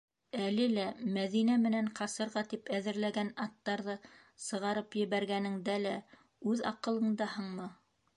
Әле 0.43 0.63
лә, 0.75 0.83
Мәҙинә 1.15 1.57
менән 1.65 1.89
ҡасырға 1.99 2.41
тип 2.53 2.71
әҙерләгән 2.77 3.29
аттарҙы 3.45 3.95
сығарып 4.45 4.97
ебәргәнеңдә 5.01 5.77
лә, 5.85 5.93
үҙ 6.53 6.65
аҡылыңдаһыңмы?! 6.71 7.69